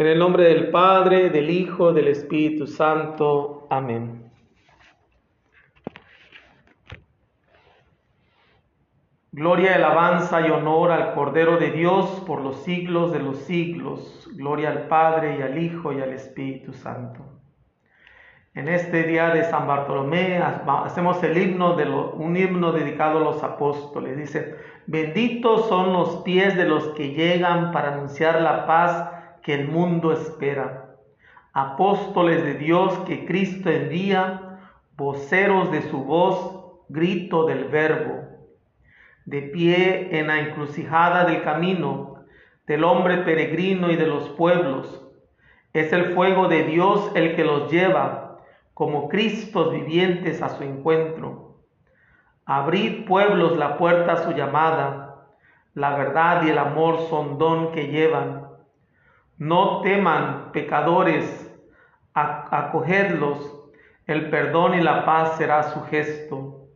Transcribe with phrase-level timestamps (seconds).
[0.00, 3.66] En el nombre del Padre, del Hijo, del Espíritu Santo.
[3.68, 4.32] Amén.
[9.30, 14.26] Gloria, alabanza y honor al Cordero de Dios por los siglos de los siglos.
[14.36, 17.22] Gloria al Padre y al Hijo y al Espíritu Santo.
[18.54, 23.42] En este día de San Bartolomé hacemos el himno de un himno dedicado a los
[23.42, 24.16] apóstoles.
[24.16, 24.56] Dice,
[24.86, 30.12] benditos son los pies de los que llegan para anunciar la paz que el mundo
[30.12, 30.96] espera.
[31.52, 34.58] Apóstoles de Dios que Cristo envía,
[34.96, 38.22] voceros de su voz, grito del verbo.
[39.24, 42.24] De pie en la encrucijada del camino,
[42.66, 45.06] del hombre peregrino y de los pueblos.
[45.72, 48.38] Es el fuego de Dios el que los lleva,
[48.74, 51.56] como Cristos vivientes a su encuentro.
[52.44, 55.26] Abrid pueblos la puerta a su llamada,
[55.74, 58.39] la verdad y el amor son don que llevan
[59.40, 61.50] no teman, pecadores,
[62.12, 63.56] acogedlos,
[64.06, 66.66] el perdón y la paz será su gesto.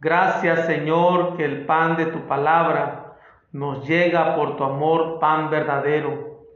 [0.00, 3.18] Gracias Señor que el pan de tu palabra
[3.52, 6.46] nos llega por tu amor, pan verdadero.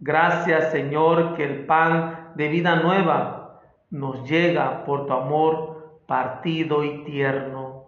[0.00, 3.60] Gracias Señor que el pan de vida nueva
[3.90, 7.84] nos llega por tu amor partido y tierno.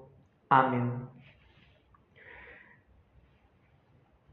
[0.51, 0.98] Amén.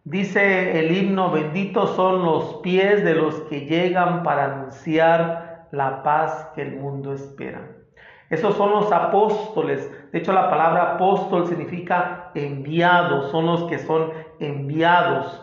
[0.06, 6.52] Dice el himno, benditos son los pies de los que llegan para anunciar la paz
[6.54, 7.72] que el mundo espera.
[8.30, 9.92] Esos son los apóstoles.
[10.12, 15.42] De hecho, la palabra apóstol significa enviados, son los que son enviados.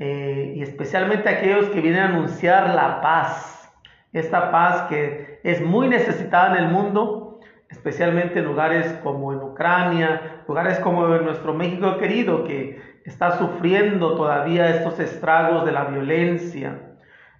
[0.00, 3.72] Eh, y especialmente aquellos que vienen a anunciar la paz.
[4.12, 7.38] Esta paz que es muy necesitada en el mundo,
[7.70, 14.14] especialmente en lugares como en Ucrania, lugares como en nuestro México querido, que está sufriendo
[14.14, 16.78] todavía estos estragos de la violencia.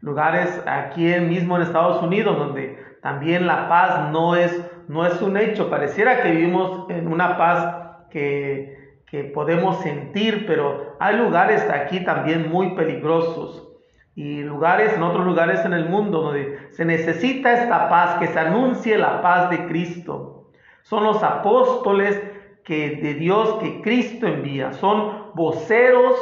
[0.01, 5.37] Lugares aquí mismo en Estados Unidos donde también la paz no es, no es un
[5.37, 5.71] hecho.
[5.71, 12.51] Pareciera que vivimos en una paz que, que podemos sentir, pero hay lugares aquí también
[12.51, 13.69] muy peligrosos
[14.15, 18.39] y lugares, en otros lugares en el mundo donde se necesita esta paz, que se
[18.39, 20.51] anuncie la paz de Cristo.
[20.83, 22.21] Son los apóstoles
[22.65, 26.17] que de Dios que Cristo envía, son voceros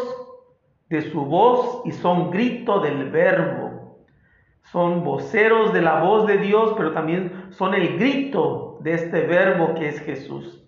[0.88, 4.06] de su voz y son grito del verbo.
[4.64, 9.74] Son voceros de la voz de Dios, pero también son el grito de este verbo
[9.74, 10.64] que es Jesús.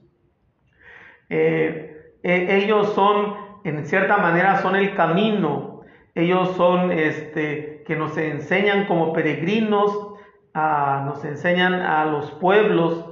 [1.28, 5.80] Eh, eh, ellos son, en cierta manera, son el camino.
[6.14, 10.08] Ellos son este, que nos enseñan como peregrinos,
[10.54, 13.08] nos enseñan a los pueblos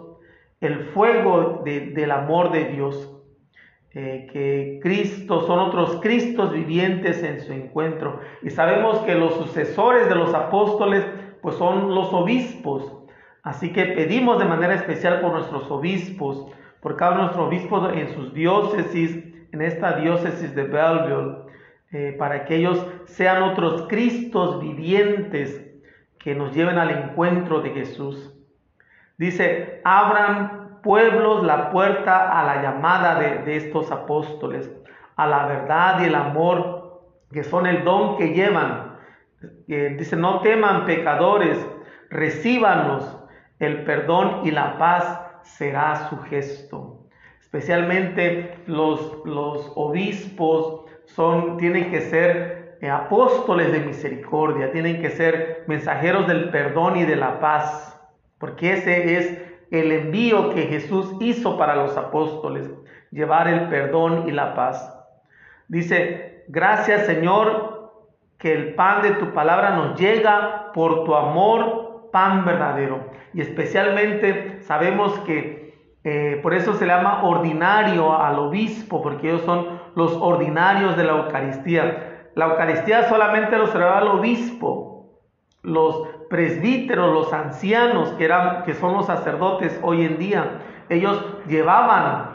[0.60, 3.19] el fuego del amor de Dios.
[3.92, 8.20] Eh, que Cristo son otros Cristos vivientes en su encuentro.
[8.42, 11.04] Y sabemos que los sucesores de los apóstoles
[11.42, 12.92] pues son los obispos.
[13.42, 16.46] Así que pedimos de manera especial por nuestros obispos,
[16.80, 21.38] por cada nuestro obispo en sus diócesis, en esta diócesis de Belleville,
[21.90, 25.66] eh, para que ellos sean otros Cristos vivientes
[26.20, 28.36] que nos lleven al encuentro de Jesús.
[29.18, 34.70] Dice, abran pueblos la puerta a la llamada de, estos apóstoles,
[35.16, 37.02] a la verdad y el amor,
[37.32, 38.98] que son el don que llevan.
[39.66, 41.64] dice, no teman pecadores,
[42.10, 43.18] recíbanos,
[43.58, 47.06] el perdón y la paz será su gesto.
[47.40, 55.64] Especialmente los, los obispos son, tienen que ser eh, apóstoles de misericordia, tienen que ser
[55.66, 58.00] mensajeros del perdón y de la paz,
[58.38, 62.70] porque ese es el envío que Jesús hizo para los apóstoles,
[63.10, 64.96] llevar el perdón y la paz.
[65.68, 67.92] Dice, gracias Señor,
[68.38, 73.10] que el pan de tu palabra nos llega por tu amor, pan verdadero.
[73.34, 75.60] Y especialmente sabemos que
[76.02, 81.04] eh, por eso se le llama ordinario al obispo, porque ellos son los ordinarios de
[81.04, 82.30] la Eucaristía.
[82.34, 85.06] La Eucaristía solamente lo será al obispo.
[85.62, 92.30] Los presbíteros, los ancianos, que, eran, que son los sacerdotes hoy en día, ellos llevaban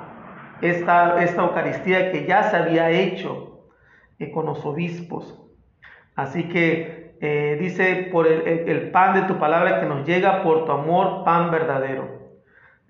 [0.62, 3.62] esta, esta Eucaristía que ya se había hecho
[4.20, 5.42] eh, con los obispos.
[6.14, 10.74] Así que eh, dice, por el, pan de tu palabra que nos llega por tu
[10.74, 12.36] amor, pan verdadero.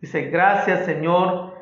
[0.01, 1.54] Dice, gracias Señor,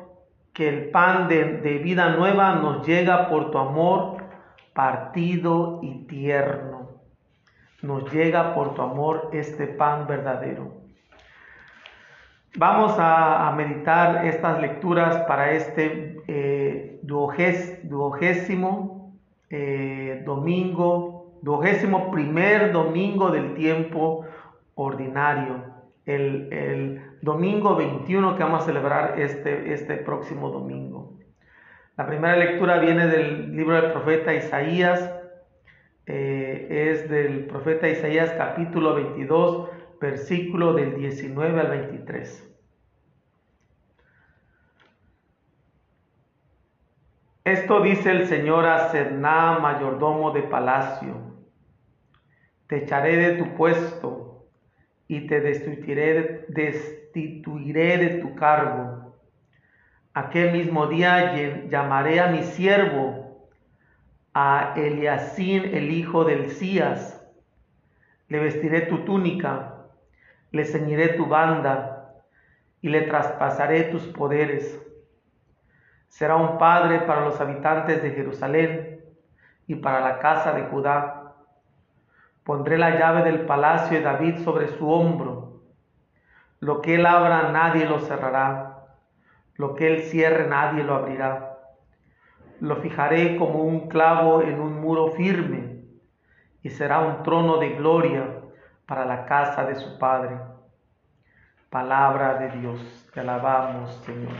[0.54, 4.24] que el pan de, de vida nueva nos llega por tu amor
[4.72, 6.93] partido y tierno
[7.84, 10.72] nos llega por tu amor este pan verdadero.
[12.56, 19.12] Vamos a, meditar estas lecturas para este eh, duogésimo
[19.50, 21.14] eh, domingo
[21.44, 24.24] vigésimo primer domingo del tiempo
[24.74, 25.64] ordinario,
[26.06, 31.14] el, el, domingo 21 que vamos a celebrar este, este próximo domingo.
[31.96, 35.10] La primera lectura viene del libro del profeta Isaías,
[36.06, 39.70] eh, es del profeta Isaías capítulo 22,
[40.00, 42.50] versículo del 19 al 23.
[47.44, 51.34] Esto dice el Señor a Sedná, mayordomo de palacio.
[52.66, 54.46] Te echaré de tu puesto
[55.08, 56.38] y te destituiré
[57.98, 59.14] de tu cargo.
[60.14, 63.23] Aquel mismo día llamaré a mi siervo,
[64.34, 67.24] a Eliasín, el hijo del Cías.
[68.28, 69.86] Le vestiré tu túnica,
[70.50, 72.12] le ceñiré tu banda
[72.82, 74.84] y le traspasaré tus poderes
[76.14, 79.00] Será un padre para los habitantes de Jerusalén
[79.66, 81.34] y para la casa de Judá.
[82.44, 85.64] Pondré la llave del palacio de David sobre su hombro.
[86.60, 88.84] Lo que él abra nadie lo cerrará.
[89.56, 91.53] Lo que él cierre nadie lo abrirá.
[92.60, 95.82] Lo fijaré como un clavo en un muro firme
[96.62, 98.40] y será un trono de gloria
[98.86, 100.38] para la casa de su padre.
[101.70, 103.10] Palabra de Dios.
[103.12, 104.32] Te alabamos, Señor.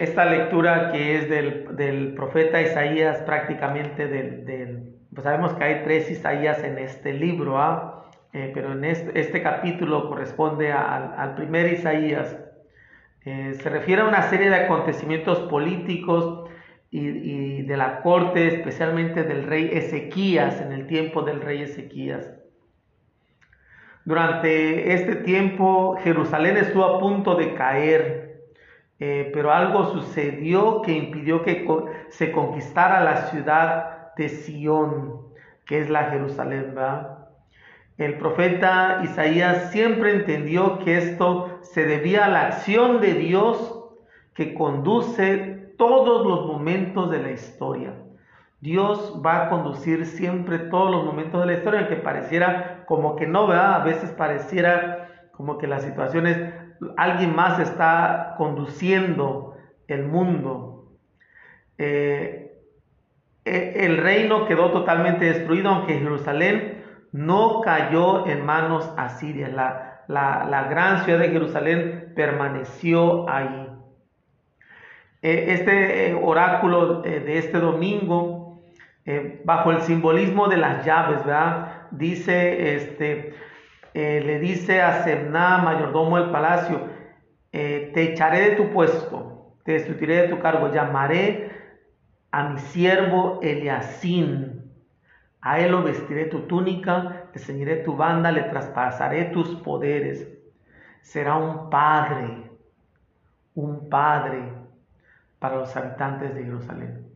[0.00, 6.64] esta lectura que es del, profeta Isaías, prácticamente del, pues sabemos que hay tres Isaías
[6.64, 8.06] en este libro, ¿ah?
[8.32, 12.34] Eh, pero en este, capítulo corresponde al primer Isaías.
[13.24, 16.48] Eh, se refiere a una serie de acontecimientos políticos
[16.90, 22.32] y, de la corte, especialmente del rey Ezequías, en el tiempo del rey Ezequías.
[24.04, 28.30] Durante este tiempo Jerusalén estuvo a punto de caer
[29.02, 31.66] eh, pero algo sucedió que impidió que
[32.10, 35.22] se conquistara la ciudad de Sión,
[35.64, 36.74] que es la Jerusalén.
[38.00, 43.78] El profeta Isaías siempre entendió que esto se debía a la acción de Dios
[44.32, 47.92] que conduce todos los momentos de la historia.
[48.62, 53.26] Dios va a conducir siempre todos los momentos de la historia, aunque pareciera como que
[53.26, 53.74] no, ¿verdad?
[53.74, 56.38] A veces pareciera como que las situaciones
[56.96, 59.56] alguien más está conduciendo
[59.88, 60.86] el mundo.
[61.76, 62.50] Eh,
[63.44, 66.79] e, el reino quedó totalmente destruido, aunque Jerusalén
[67.12, 69.52] no cayó en manos asirias.
[69.52, 73.68] La, la, gran ciudad de Jerusalén permaneció ahí.
[75.22, 78.62] Eh, este eh, oráculo de este domingo,
[79.44, 81.88] bajo el simbolismo de las llaves, ¿verdad?
[81.90, 83.34] Dice, este,
[83.92, 86.88] eh, le dice a Semná, mayordomo del palacio,
[87.52, 91.50] eh, te echaré de tu puesto, te destituiré de tu cargo, llamaré
[92.30, 94.59] a mi siervo Eliasín,
[95.42, 100.28] a él lo vestiré tu túnica, te ceñiré tu banda, le traspasaré tus poderes,
[101.02, 102.50] será un padre,
[103.54, 104.52] un padre
[105.38, 107.06] para los habitantes de Jerusalén.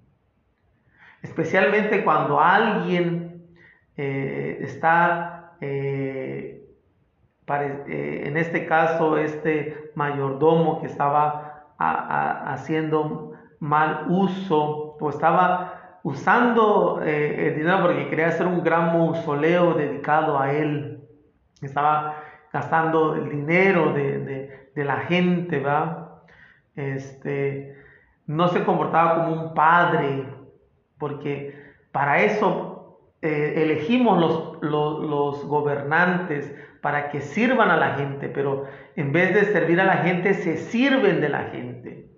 [1.22, 3.46] Especialmente cuando alguien
[3.96, 6.64] eh, está eh,
[7.46, 17.56] en este caso, este mayordomo que estaba haciendo mal uso o estaba usando eh, el
[17.56, 21.00] dinero porque quería hacer un gran mausoleo dedicado a él.
[21.62, 26.22] Estaba gastando el dinero de, la gente, ¿va?
[26.76, 27.74] Este,
[28.26, 30.26] no se comportaba como un padre,
[30.98, 31.58] porque
[31.90, 34.62] para eso eh, elegimos los,
[35.08, 39.96] los gobernantes, para que sirvan a la gente, pero en vez de servir a la
[39.98, 42.10] gente, se sirven de la gente.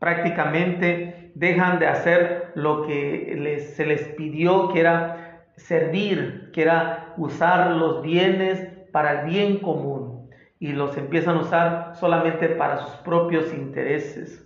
[0.00, 7.72] Prácticamente dejan de hacer lo que se les pidió, que era servir, que era usar
[7.72, 13.52] los bienes para el bien común, y los empiezan a usar solamente para sus propios
[13.52, 14.42] intereses.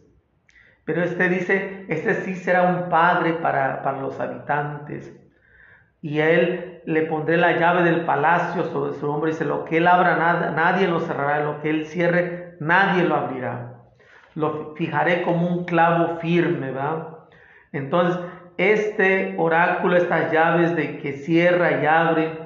[0.84, 5.16] Pero este dice, este sí será un padre para, para los habitantes
[6.02, 9.30] y a él le pondré la llave del palacio sobre su hombro.
[9.30, 10.16] Dice, lo que él abra,
[10.50, 13.74] nadie lo cerrará, lo que él cierre, nadie lo abrirá.
[14.34, 17.19] Lo fijaré como un clavo firme, ¿va?
[17.72, 18.20] Entonces,
[18.56, 22.38] este oráculo, estas llaves de que cierra y abre,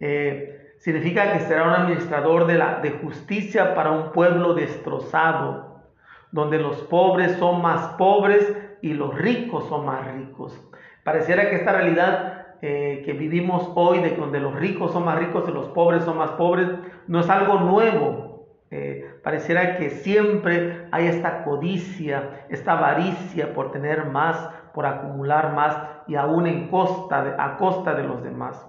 [0.00, 5.82] eh, significa que será un administrador de, la, de justicia para un pueblo destrozado,
[6.30, 10.60] donde los pobres son más pobres y los ricos son más ricos.
[11.04, 15.44] Pareciera que esta realidad eh, que vivimos hoy, de donde los ricos son más ricos
[15.48, 16.68] y los pobres son más pobres,
[17.06, 18.48] no es algo nuevo.
[18.70, 24.36] Eh, Pareciera que siempre hay esta codicia, esta avaricia por tener más,
[24.74, 28.62] por acumular más y aún en costa a costa de los demás.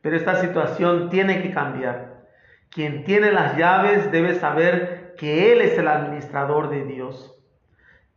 [0.00, 2.24] Pero esta situación tiene que cambiar.
[2.70, 7.32] Quien tiene las llaves debe saber que Él es el administrador de Dios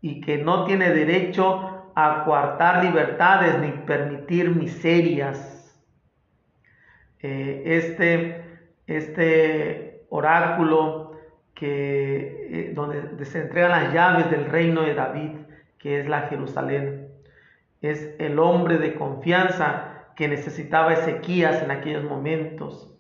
[0.02, 5.80] y que no tiene derecho a coartar libertades ni permitir miserias.
[7.20, 11.05] Eh, este, este oráculo
[11.56, 15.32] que, eh, donde se entregan las llaves del reino de David,
[15.80, 17.08] que es la Jerusalén,
[17.82, 22.92] es el hombre de confianza que necesitaba Ezequías en aquellos momentos,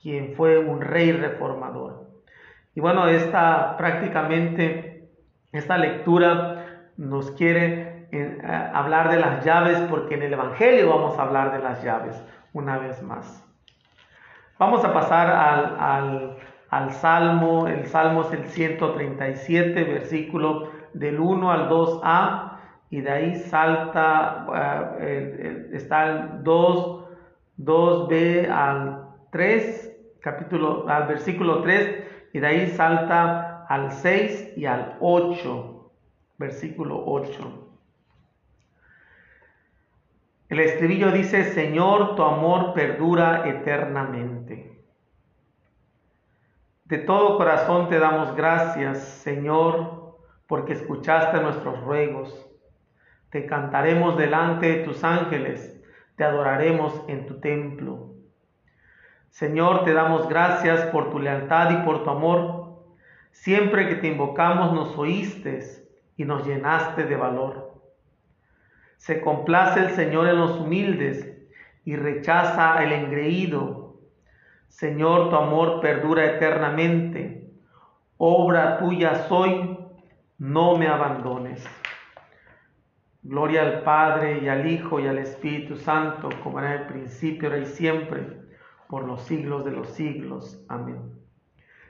[0.00, 2.08] quien fue un rey reformador.
[2.74, 5.08] Y bueno, esta prácticamente,
[5.52, 8.38] esta lectura nos quiere eh,
[8.74, 12.78] hablar de las llaves porque en el Evangelio vamos a hablar de las llaves una
[12.78, 13.46] vez más.
[14.58, 16.36] Vamos a pasar al, al,
[16.72, 22.52] al Salmo, el Salmo es el 137, versículo del 1 al 2a
[22.88, 24.46] y de ahí salta,
[24.98, 27.04] eh, está el 2,
[27.58, 34.96] 2b al 3, capítulo, al versículo 3, y de ahí salta al 6 y al
[35.00, 35.90] 8,
[36.38, 37.68] versículo 8.
[40.48, 44.71] El estribillo dice, Señor, tu amor perdura eternamente.
[46.92, 52.52] De todo corazón te damos gracias, Señor, porque escuchaste nuestros ruegos
[53.32, 55.82] te cantaremos delante de tus ángeles,
[56.16, 58.10] te adoraremos en tu templo.
[59.30, 62.84] Señor, te damos gracias por tu lealtad y por tu amor.
[63.30, 65.60] Siempre que te invocamos nos oíste
[66.18, 67.72] y nos llenaste de valor.
[68.98, 71.34] Se complace el Señor en los humildes
[71.86, 73.81] y rechaza el engreído.
[74.72, 77.46] Señor, tu amor perdura eternamente.
[78.16, 79.78] Obra tuya soy,
[80.38, 81.62] no me abandones.
[83.22, 87.50] Gloria al Padre y al Hijo y al Espíritu Santo, como era en el principio,
[87.50, 88.26] ahora y siempre,
[88.88, 90.64] por los siglos de los siglos.
[90.68, 91.20] Amén.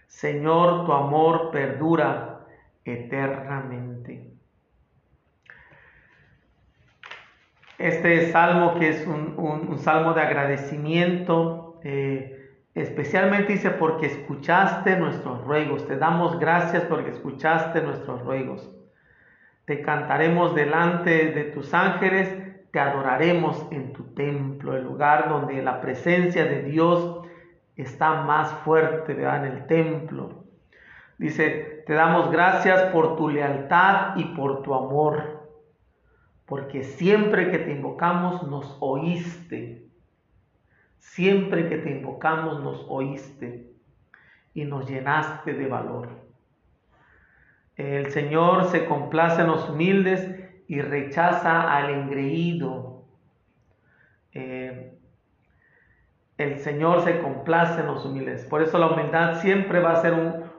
[0.08, 2.46] Señor, tu amor perdura
[2.84, 4.28] eternamente.
[7.78, 12.41] Este salmo que es un, salmo de agradecimiento, eh,
[12.74, 15.86] especialmente dice porque escuchaste nuestros ruegos.
[15.86, 18.70] Te damos gracias porque escuchaste nuestros ruegos.
[19.64, 22.36] Te cantaremos delante de tus ángeles,
[22.72, 27.22] te adoraremos en tu templo, el lugar donde la presencia de Dios
[27.76, 29.46] está más fuerte, ¿verdad?
[29.46, 30.44] En el templo.
[31.18, 35.48] Dice, te damos gracias por tu lealtad y por tu amor,
[36.46, 39.91] porque siempre que te invocamos nos oíste.
[41.02, 43.66] Siempre que te invocamos nos oíste
[44.54, 46.08] y nos llenaste de valor.
[47.76, 50.26] El Señor se complace en los humildes
[50.68, 53.02] y rechaza al engreído.
[54.32, 54.96] Eh,
[56.38, 58.46] el Señor se complace en los humildes.
[58.46, 60.14] Por eso la humildad siempre va a ser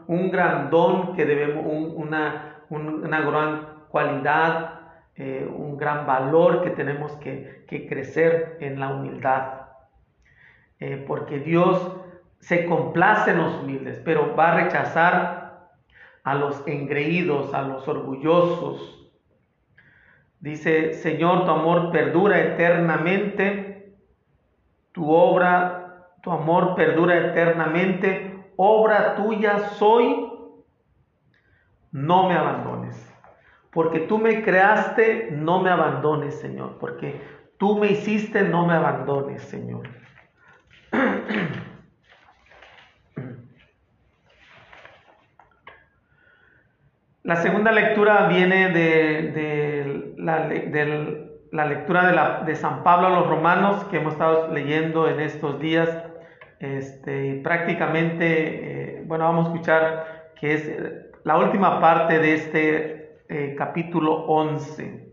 [0.07, 4.81] un, gran don que debemos, una, gran cualidad,
[5.15, 9.62] eh, un gran valor que tenemos que, crecer en la humildad.
[10.85, 11.95] Eh, porque Dios
[12.39, 15.69] se complace en los humildes, pero va a rechazar
[16.25, 19.09] a los engreídos, a los orgullosos.
[20.41, 23.95] Dice, Señor, tu amor perdura eternamente,
[24.91, 30.29] tu obra, tu amor perdura eternamente, obra tuya soy,
[31.93, 33.09] no me abandones.
[33.71, 36.77] Porque tú me creaste, no me abandones, Señor.
[36.77, 37.21] Porque
[37.57, 39.87] tú me hiciste, no me abandones, Señor.
[47.23, 54.13] La segunda lectura viene de, la, lectura de, San Pablo a los romanos que hemos
[54.13, 55.89] estado leyendo en estos días.
[56.59, 60.71] Este, prácticamente, eh, bueno, vamos a escuchar que es
[61.23, 65.12] la última parte de este eh, capítulo 11.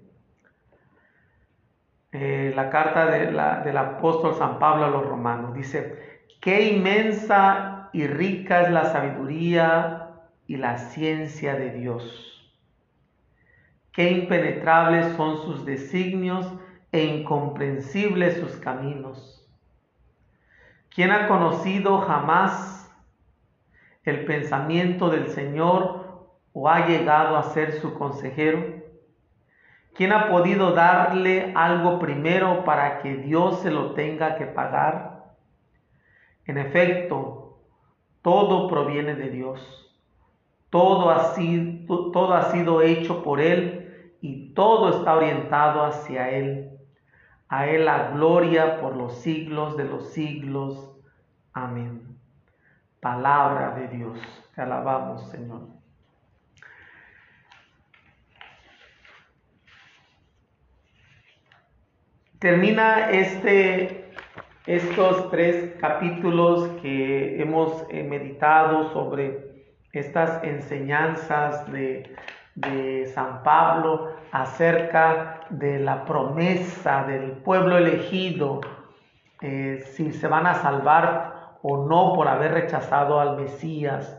[2.13, 5.55] Eh, la carta del apóstol San Pablo a los romanos.
[5.55, 10.11] Dice, qué inmensa y rica es la sabiduría
[10.47, 12.53] y la ciencia de Dios.
[13.93, 16.53] Qué impenetrables son sus designios
[16.91, 19.49] e incomprensibles sus caminos.
[20.93, 22.93] ¿Quién ha conocido jamás
[24.05, 28.80] el pensamiento del Señor o ha llegado a ser su consejero?
[29.95, 35.35] ¿Quién ha podido darle algo primero para que Dios se lo tenga que pagar?
[36.47, 37.59] En efecto,
[38.23, 39.61] todo proviene de Dios
[40.71, 46.71] Todo ha sido, todo ha sido hecho por Él y todo está orientado hacia Él.
[47.49, 50.97] A Él la gloria por los siglos de los siglos.
[51.53, 52.17] Amén.
[53.01, 54.19] Palabra de Dios.
[54.55, 55.80] Te alabamos, Señor.
[62.41, 64.07] Termina este,
[64.65, 72.17] estos tres capítulos que hemos eh, meditado sobre estas enseñanzas de,
[73.15, 78.61] San Pablo acerca de la promesa del pueblo elegido,
[79.43, 84.19] eh, si se van a salvar o no por haber rechazado al Mesías.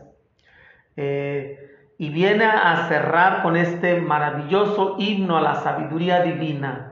[0.96, 1.58] Eh,
[1.98, 6.91] y viene a cerrar con este maravilloso himno a la sabiduría divina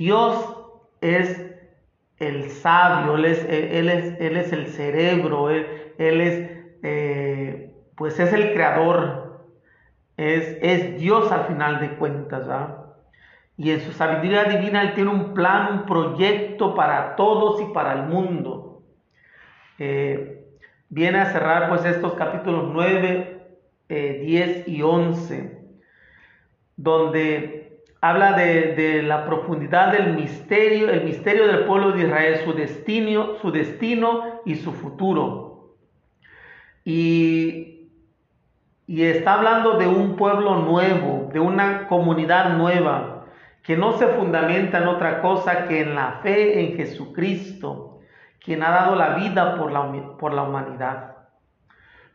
[0.00, 0.56] Dios
[1.02, 1.46] es
[2.18, 5.66] el sabio, Él es, él es, él es el cerebro, Él,
[5.98, 6.50] es,
[6.82, 9.44] eh, pues es el creador,
[10.16, 12.48] es, es, Dios al final de cuentas,
[13.58, 17.92] Y en su sabiduría divina Él tiene un plan, un proyecto para todos y para
[17.92, 18.80] el mundo.
[19.78, 20.46] Eh,
[20.88, 23.48] viene a cerrar pues estos capítulos 9,
[23.90, 25.58] 10 eh, y 11,
[26.78, 27.69] donde
[28.00, 33.50] habla de, la profundidad del misterio, el misterio del pueblo de Israel, su destino, su
[33.50, 35.74] destino y su futuro.
[36.84, 37.90] Y,
[38.86, 43.26] y está hablando de un pueblo nuevo, de una comunidad nueva,
[43.62, 48.00] que no se fundamenta en otra cosa que en la fe en Jesucristo,
[48.42, 51.16] quien ha dado la vida por la, por la humanidad.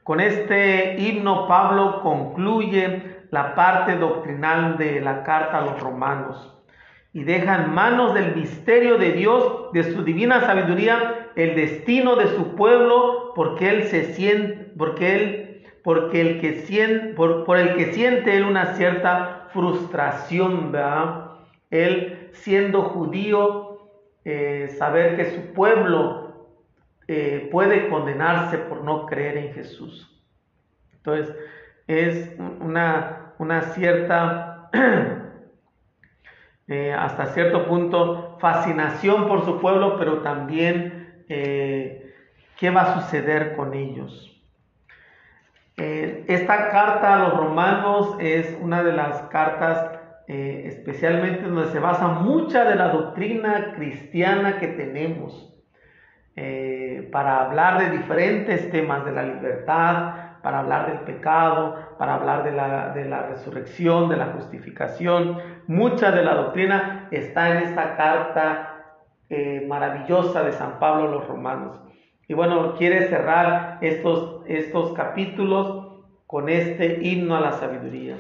[0.04, 6.54] Con este himno Pablo concluye la parte doctrinal de la carta a los romanos
[7.12, 12.28] y deja en manos del misterio de Dios, de su divina sabiduría, el destino de
[12.28, 17.92] su pueblo, porque él se siente, porque él, porque el que siente, por, el que
[17.92, 21.32] siente él una cierta frustración, ¿verdad?
[21.72, 23.90] Él siendo judío,
[24.24, 26.48] eh, saber que su pueblo
[27.10, 30.24] eh, puede condenarse por no creer en Jesús.
[30.94, 31.36] Entonces,
[31.88, 34.70] es una, una cierta,
[36.68, 42.14] eh, hasta cierto punto, fascinación por su pueblo, pero también eh,
[42.58, 44.32] qué va a suceder con ellos.
[45.78, 52.08] Eh, esta carta a los romanos es una de las cartas especialmente donde se basa
[52.08, 55.54] mucha de la doctrina cristiana que tenemos
[57.12, 62.52] para hablar de diferentes temas de la libertad, para hablar del pecado, para hablar de
[62.52, 65.40] la, resurrección, de la justificación.
[65.66, 69.00] Mucha de la doctrina está en esta carta
[69.32, 71.82] eh, maravillosa de San Pablo a los romanos.
[72.28, 78.16] Y bueno, quiere cerrar estos, estos capítulos con este himno a la sabiduría.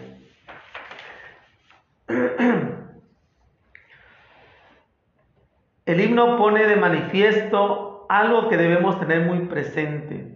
[5.85, 10.34] El himno pone de manifiesto algo que debemos tener muy presente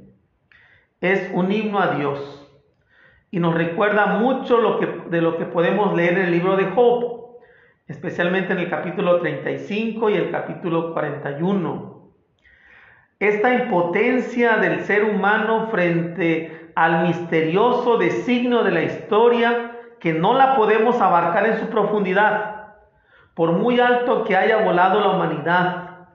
[1.01, 2.47] es un himno a Dios.
[3.31, 4.57] Y nos recuerda mucho
[5.09, 7.37] de lo que podemos leer en el libro de Job,
[7.87, 11.99] especialmente en el capítulo 35 y el capítulo 41.
[13.19, 20.55] Esta impotencia del ser humano frente al misterioso designio de la historia que no la
[20.55, 22.73] podemos abarcar en su profundidad,
[23.33, 26.07] por muy alto que haya volado la humanidad,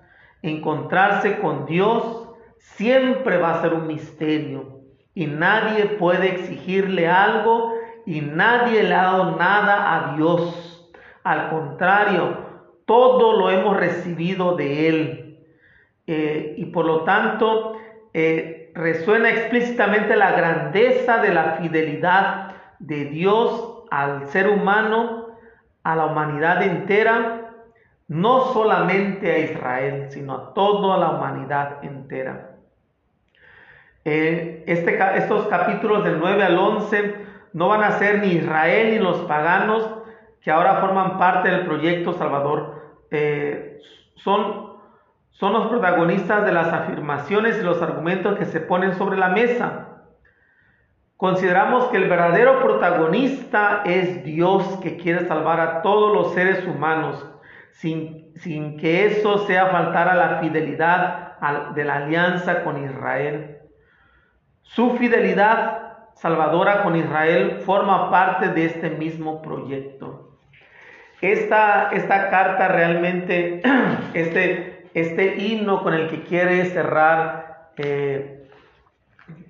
[0.42, 4.73] encontrarse con Dios siempre va a ser un misterio
[5.14, 7.74] y nadie puede exigirle algo
[8.06, 10.92] y nadie le ha dado nada a Dios.
[11.22, 12.38] Al contrario,
[12.84, 15.38] todo lo hemos recibido de Él.
[16.06, 17.76] Eh, y por lo tanto,
[18.12, 25.28] eh, resuena explícitamente la grandeza de la fidelidad de Dios al ser humano,
[25.82, 27.52] a la humanidad entera,
[28.08, 32.53] no solamente a Israel, sino a toda la humanidad entera.
[34.04, 37.14] Eh, este, estos capítulos del 9 al 11
[37.54, 39.88] no van a ser ni Israel ni los paganos
[40.42, 42.82] que ahora forman parte del proyecto Salvador.
[43.10, 43.80] Eh,
[44.16, 44.74] son,
[45.30, 49.88] son los protagonistas de las afirmaciones y los argumentos que se ponen sobre la mesa.
[51.16, 57.26] Consideramos que el verdadero protagonista es Dios que quiere salvar a todos los seres humanos
[57.70, 61.38] sin, sin que eso sea faltar a la fidelidad
[61.74, 63.53] de la alianza con Israel.
[64.64, 70.38] Su fidelidad salvadora con Israel forma parte de este mismo proyecto.
[71.20, 73.62] Esta, esta carta realmente,
[74.14, 78.48] este, este himno con el que quiere cerrar eh,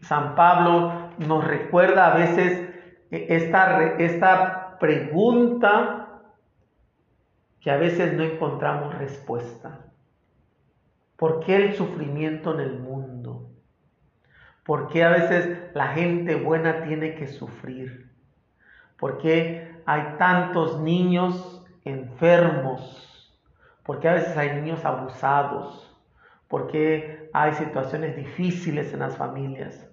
[0.03, 2.69] San Pablo, nos recuerda a veces
[3.11, 6.23] eh, esta, esta pregunta
[7.61, 9.81] que a veces no encontramos respuesta.
[11.17, 12.94] ¿Por qué el sufrimiento en el mundo?
[14.65, 18.11] ¿Por qué a veces la gente buena tiene que sufrir?
[18.99, 23.31] ¿Por qué hay tantos niños enfermos?
[23.85, 25.95] ¿Por qué a veces hay niños abusados?
[26.49, 29.87] ¿Por qué hay situaciones difíciles en las familias?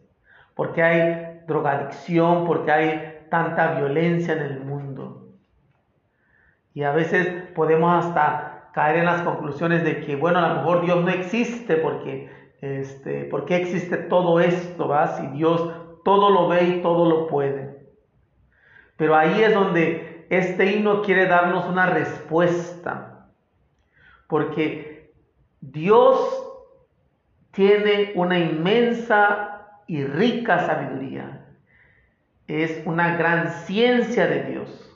[0.55, 2.45] ¿Por qué hay drogadicción?
[2.45, 5.27] ¿Por qué hay tanta violencia en el mundo?
[6.73, 10.85] Y a veces podemos hasta caer en las conclusiones de que, bueno, a lo mejor
[10.85, 12.29] Dios no existe porque,
[12.61, 14.87] este, ¿por qué existe todo esto?
[14.87, 15.17] ¿va?
[15.17, 17.81] Si Dios todo lo ve y todo lo puede.
[18.97, 23.27] Pero ahí es donde este himno quiere darnos una respuesta.
[24.27, 25.11] Porque
[25.59, 26.47] Dios
[27.51, 31.47] tiene una inmensa y rica sabiduría.
[32.47, 34.87] Es una gran ciencia de Dios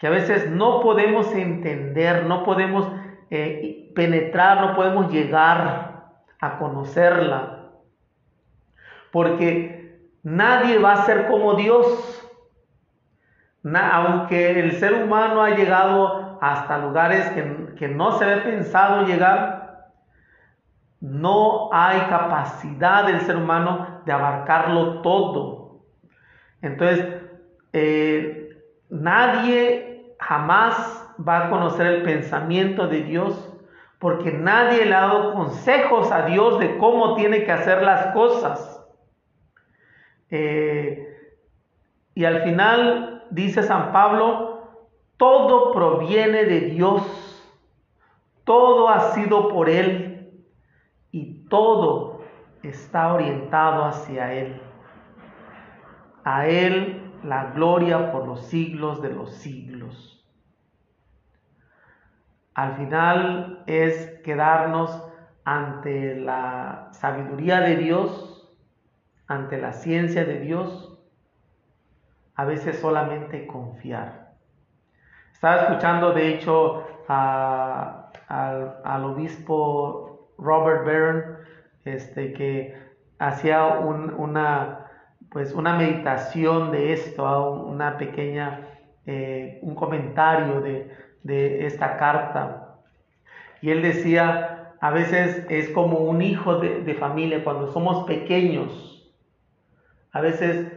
[0.00, 2.90] que a veces no podemos entender, no podemos
[3.30, 5.89] eh, penetrar, no podemos llegar
[6.40, 7.70] a conocerla.
[9.12, 12.16] Porque nadie va a ser como Dios.
[13.64, 19.60] aunque el ser humano ha llegado hasta lugares que, que no se había pensado llegar,
[21.00, 25.80] no hay capacidad del ser humano de abarcarlo todo.
[26.62, 27.22] Entonces,
[27.72, 33.49] eh, nadie jamás va a conocer el pensamiento de Dios
[34.00, 38.82] porque nadie le ha dado consejos a Dios de cómo tiene que hacer las cosas.
[40.30, 41.06] Eh,
[42.14, 44.70] y al final dice San Pablo,
[45.18, 47.02] todo proviene de Dios,
[48.44, 50.32] todo ha sido por Él
[51.12, 52.22] y todo
[52.62, 54.62] está orientado hacia Él.
[56.24, 60.19] A Él la gloria por los siglos de los siglos.
[62.60, 65.02] Al final es quedarnos
[65.44, 68.54] ante la sabiduría de Dios,
[69.26, 70.98] ante la ciencia de Dios,
[72.34, 74.34] a veces solamente confiar.
[75.32, 81.36] Estaba escuchando, de hecho, al, obispo Robert Barron,
[81.86, 82.76] este, que
[83.18, 84.84] hacía una,
[85.30, 88.68] pues una meditación de esto, una pequeña,
[89.06, 92.76] eh, un comentario de, de esta carta.
[93.62, 99.12] Y él decía, a veces es como un hijo de, familia cuando somos pequeños.
[100.12, 100.72] A veces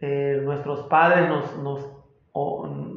[0.00, 1.94] eh, nuestros padres nos, nos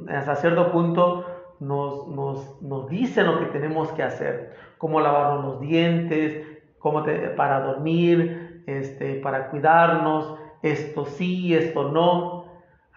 [0.10, 1.26] hasta cierto punto
[1.60, 6.46] nos, nos, nos, dicen lo que tenemos que hacer, cómo lavarnos los dientes,
[6.80, 7.04] cómo
[7.36, 12.37] para dormir, este, para cuidarnos, esto sí, esto no.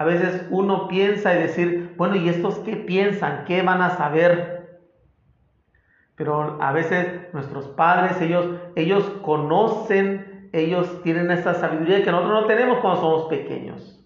[0.01, 3.45] A veces uno piensa y decir, bueno, ¿y estos qué piensan?
[3.45, 4.81] ¿Qué van a saber?
[6.17, 12.47] Pero a veces nuestros padres, ellos, ellos conocen, ellos tienen esa sabiduría que nosotros no
[12.47, 14.03] tenemos cuando somos pequeños.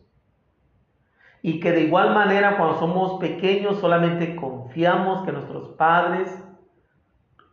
[1.42, 6.36] Y que de igual manera cuando somos pequeños solamente confiamos que nuestros padres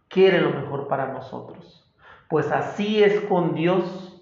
[0.08, 1.94] quieren lo mejor para nosotros.
[2.28, 4.20] Pues así es con Dios.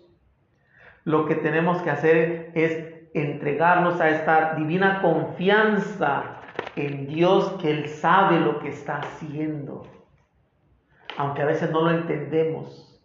[1.06, 6.42] Lo que tenemos que hacer es entregarnos a esta divina confianza
[6.76, 9.84] en Dios que Él sabe lo que está haciendo.
[11.18, 13.02] Aunque a veces no lo entendemos,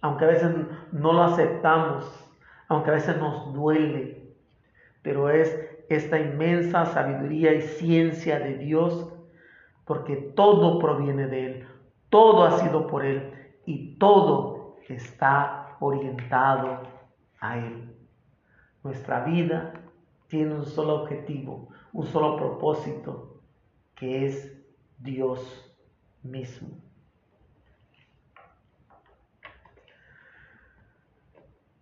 [0.00, 0.50] aunque a veces
[0.92, 2.04] no lo aceptamos,
[2.68, 4.34] aunque a veces nos duele,
[5.02, 9.12] pero es esta inmensa sabiduría y ciencia de Dios,
[9.84, 11.68] porque todo proviene de Él,
[12.08, 13.32] todo ha sido por Él
[13.66, 16.82] y todo está orientado
[17.40, 17.99] a Él.
[18.82, 19.74] Nuestra vida
[20.28, 23.40] tiene un solo objetivo, un solo propósito,
[23.94, 24.56] que es
[24.98, 25.70] Dios
[26.22, 26.68] mismo.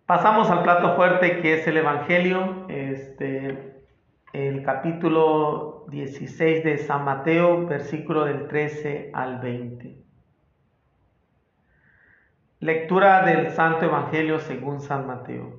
[0.05, 3.83] Pasamos al plato fuerte que es el Evangelio, este,
[4.33, 10.03] el capítulo 16 de San Mateo, versículo del 13 al 20.
[12.61, 15.58] Lectura del Santo Evangelio según San Mateo.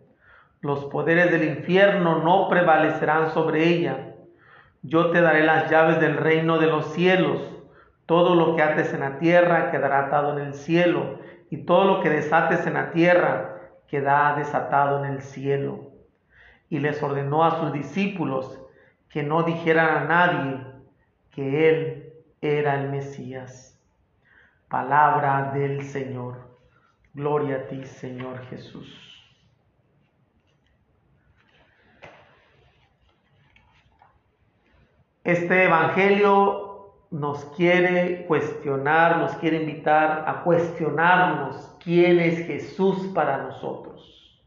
[0.61, 4.13] Los poderes del infierno no prevalecerán sobre ella.
[4.83, 7.41] Yo te daré las llaves del reino de los cielos.
[8.05, 11.19] Todo lo que ates en la tierra quedará atado en el cielo,
[11.49, 15.91] y todo lo que desates en la tierra queda desatado en el cielo.
[16.69, 18.61] Y les ordenó a sus discípulos
[19.09, 20.61] que no dijeran a nadie
[21.31, 23.79] que Él era el Mesías.
[24.69, 26.51] Palabra del Señor.
[27.13, 29.10] Gloria a ti, Señor Jesús.
[35.23, 36.71] Este Evangelio
[37.11, 44.41] nos quiere cuestionar, nos quiere invitar a cuestionarnos quién es Jesús para nosotros.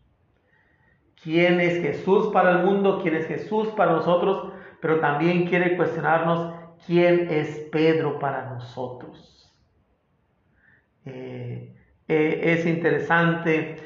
[1.23, 3.01] ¿Quién es Jesús para el mundo?
[3.03, 4.53] ¿Quién es Jesús para nosotros?
[4.81, 6.55] Pero también quiere cuestionarnos
[6.87, 9.55] quién es Pedro para nosotros.
[11.05, 11.75] Eh,
[12.09, 13.77] eh, es interesante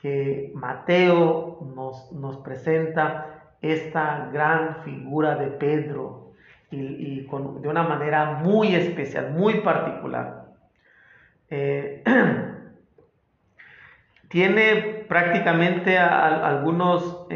[0.00, 6.23] que Mateo nos, nos, presenta esta gran figura de Pedro
[6.74, 7.28] y,
[7.60, 10.46] de una manera muy especial, muy particular.
[11.50, 12.02] Eh,
[14.28, 17.28] tiene prácticamente algunos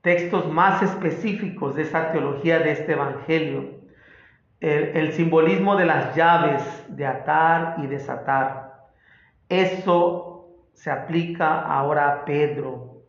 [0.00, 3.76] textos más específicos de esa teología de este Evangelio
[4.60, 8.86] el, simbolismo de las llaves de atar y desatar.
[9.48, 13.02] Eso se aplica ahora a Pedro,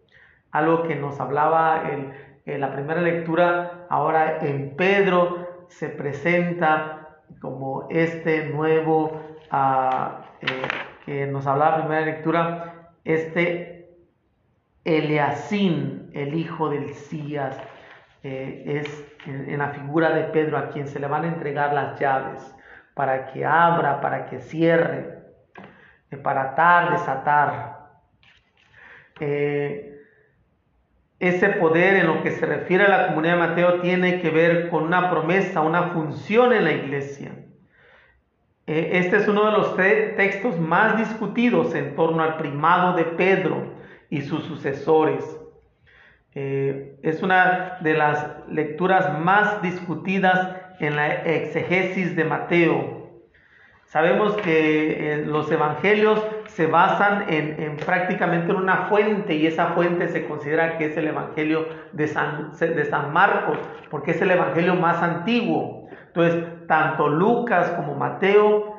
[0.51, 1.89] algo que nos hablaba
[2.47, 10.47] en, la primera lectura, ahora en Pedro se presenta como este nuevo ah, eh,
[11.05, 13.89] que nos hablaba la primera lectura, este
[14.83, 17.59] Eleasín, el hijo del Cías,
[18.23, 21.99] eh, es en, la figura de Pedro a quien se le van a entregar las
[21.99, 22.55] llaves
[22.93, 25.19] para que abra, para que cierre,
[26.09, 27.77] eh, para atar, desatar.
[31.19, 34.69] Ese poder en lo que se refiere a la comunidad de Mateo tiene que ver
[34.69, 37.31] con una promesa, una función en la iglesia.
[38.67, 43.73] Este es uno de los textos más discutidos en torno al primado de Pedro
[44.09, 45.39] y sus sucesores.
[46.35, 53.09] Eh, es una de las lecturas más discutidas en la exegesis de Mateo.
[53.85, 56.21] Sabemos que eh, los evangelios
[56.57, 61.07] se basan en, prácticamente en una fuente y esa fuente se considera que es el
[61.07, 63.59] evangelio de San, de San Marcos,
[63.91, 65.87] porque es el evangelio más antiguo.
[66.07, 68.75] Entonces, tanto Lucas como Mateo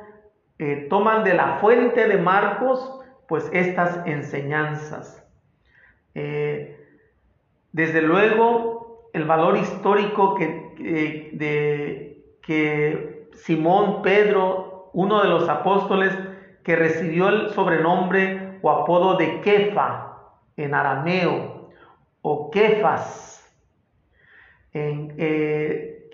[0.57, 5.25] eh, toman de la fuente de Marcos, pues estas enseñanzas.
[6.13, 16.11] Desde luego, el valor histórico que, de, que Simón Pedro, uno de los apóstoles,
[16.63, 20.17] que recibió el sobrenombre o apodo de Kefa
[20.57, 21.69] en arameo,
[22.21, 23.49] o Kefas
[24.73, 26.09] en, eh,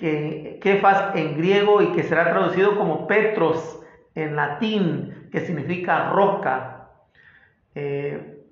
[0.61, 3.81] Kefas en griego y que será traducido como Petros
[4.13, 6.89] en latín, que significa roca.
[7.73, 8.43] Eh,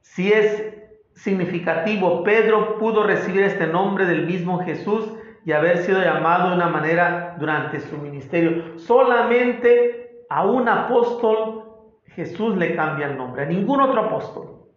[0.00, 0.74] si es
[1.14, 2.22] significativo.
[2.22, 5.12] Pedro pudo recibir este nombre del mismo Jesús
[5.44, 8.78] y haber sido llamado de una manera durante su ministerio.
[8.78, 11.64] Solamente a un apóstol
[12.06, 14.68] Jesús le cambia el nombre, a ningún otro apóstol.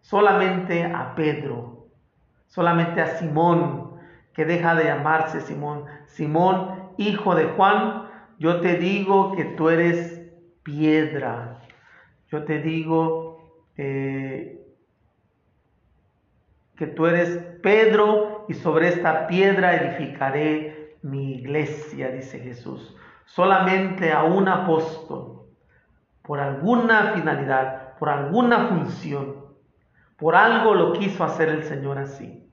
[0.00, 1.88] Solamente a Pedro,
[2.46, 3.98] solamente a Simón,
[4.32, 5.84] que deja de llamarse Simón.
[6.06, 10.22] Simón, hijo de Juan, yo te digo que tú eres
[10.62, 11.60] piedra.
[12.30, 14.64] Yo te digo eh,
[16.76, 22.96] que tú eres Pedro y sobre esta piedra edificaré mi iglesia, dice Jesús.
[23.34, 25.42] Solamente a un apóstol,
[26.22, 29.36] por alguna finalidad, por alguna función,
[30.16, 32.50] por algo lo quiso hacer el Señor así.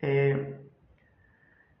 [0.00, 0.60] Eh,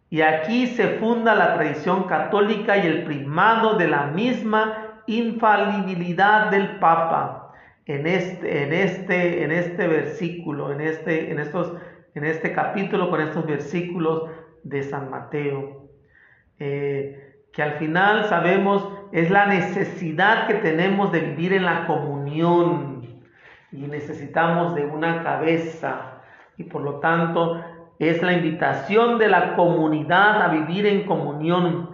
[0.08, 6.78] y aquí se funda la tradición católica y el primado de la misma infalibilidad del
[6.78, 7.52] Papa
[7.84, 11.74] en este, en este, en este versículo, en este, en, estos,
[12.14, 14.30] en este capítulo, con estos versículos
[14.64, 15.90] de San Mateo.
[16.58, 17.25] Eh,
[17.56, 22.96] que al final sabemos es la necesidad que tenemos de vivir en la comunión,
[23.72, 26.20] y necesitamos de una cabeza
[26.56, 27.62] y por lo tanto
[27.98, 31.90] es la invitación de la comunidad a vivir en comunión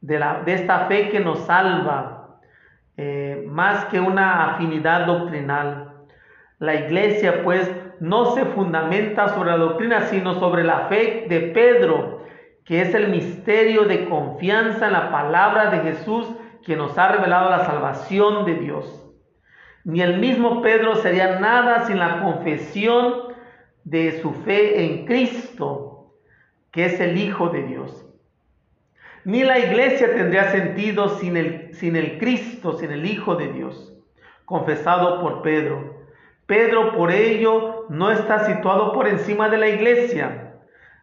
[0.00, 2.38] de, la, de esta fe que nos salva,
[2.96, 5.92] eh, más que una afinidad doctrinal.
[6.58, 7.70] La iglesia pues
[8.00, 12.19] no se fundamenta sobre la doctrina, sino sobre la fe de Pedro,
[12.70, 16.28] que es el misterio de confianza en la palabra de Jesús
[16.64, 19.12] que nos ha revelado la salvación de Dios.
[19.82, 23.34] Ni el mismo Pedro sería nada sin la confesión
[23.82, 26.14] de su fe en Cristo,
[26.70, 28.06] que es el Hijo de Dios.
[29.24, 33.96] Ni la iglesia tendría sentido sin el, sin el Cristo, sin el Hijo de Dios,
[34.44, 36.06] confesado por Pedro.
[36.46, 40.49] Pedro por ello no está situado por encima de la iglesia.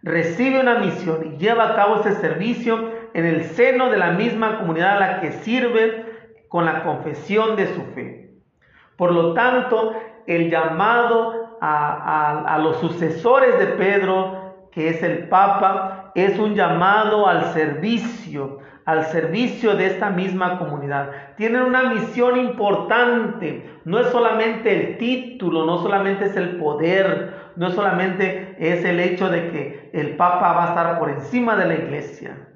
[0.04, 4.60] Recibe una misión y lleva a cabo ese servicio en el seno de la misma
[4.60, 6.06] comunidad a la que sirve
[6.48, 8.30] con la confesión de su fe.
[8.96, 9.94] Por lo tanto,
[10.26, 17.46] el llamado a, los sucesores de Pedro, que es el Papa, es un llamado al
[17.54, 21.12] servicio, al servicio de esta misma comunidad.
[21.36, 27.72] Tienen una misión importante, no es solamente el título, no solamente es el poder, no
[27.72, 31.74] solamente es el hecho de que el Papa va a estar por encima de la
[31.74, 32.48] iglesia,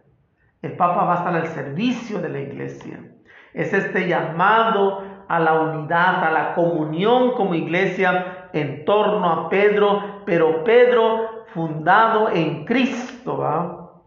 [0.61, 2.99] el Papa va a estar al servicio de la iglesia.
[3.53, 10.21] Es este llamado a la unidad, a la comunión como iglesia en torno a Pedro,
[10.25, 14.03] pero Pedro fundado en Cristo.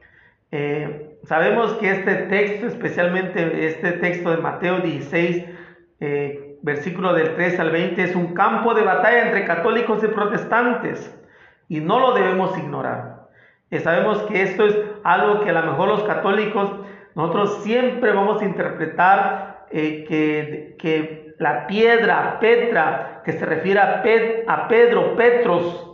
[0.50, 5.44] Eh, sabemos que este texto, especialmente este texto de Mateo 16,
[6.00, 11.14] eh, versículo del 3 al 20, es un campo de batalla entre católicos y protestantes
[11.68, 13.29] y no lo debemos ignorar.
[13.70, 16.72] Eh, sabemos que esto es algo que a lo mejor los católicos,
[17.14, 20.05] nosotros siempre vamos a interpretar eh,
[20.79, 24.05] que, la piedra, Petra, que se refiere a,
[24.46, 25.90] a Pedro, Petros,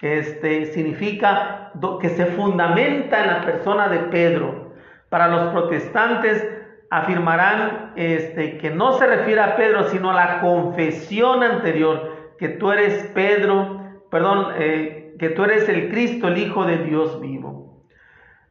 [0.00, 4.72] este, significa que se fundamenta en la persona de Pedro.
[5.10, 6.48] Para los protestantes
[6.98, 12.70] afirmarán este, que no se refiere a Pedro, sino a la confesión anterior, que tú
[12.70, 17.82] eres Pedro, perdón, eh, que tú eres el Cristo, el Hijo de Dios vivo.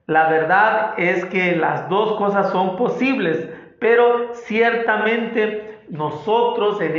[0.07, 3.47] La verdad es que las dos cosas son posibles
[3.81, 6.95] pero ciertamente nosotros en,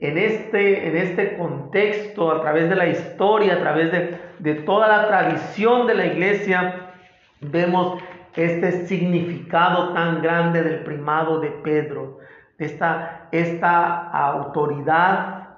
[0.00, 5.86] este, en este contexto, a través de la historia, a través de, toda la tradición
[5.86, 6.94] de la iglesia,
[7.42, 8.02] vemos
[8.34, 12.18] este significado tan grande del primado de Pedro,
[12.58, 15.48] esta, esta autoridad,